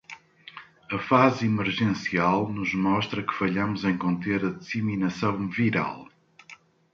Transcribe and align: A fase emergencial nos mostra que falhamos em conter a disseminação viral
A 0.89 0.97
fase 0.97 1.45
emergencial 1.45 2.47
nos 2.51 2.73
mostra 2.73 3.21
que 3.21 3.37
falhamos 3.37 3.83
em 3.85 3.95
conter 3.99 4.43
a 4.43 4.49
disseminação 4.49 5.47
viral 5.47 6.07